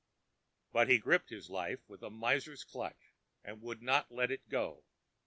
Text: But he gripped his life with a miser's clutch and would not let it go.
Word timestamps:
But 0.71 0.89
he 0.89 0.97
gripped 0.97 1.29
his 1.29 1.47
life 1.51 1.87
with 1.87 2.01
a 2.01 2.09
miser's 2.09 2.63
clutch 2.63 3.13
and 3.43 3.61
would 3.61 3.83
not 3.83 4.11
let 4.11 4.31
it 4.31 4.49
go. 4.49 4.83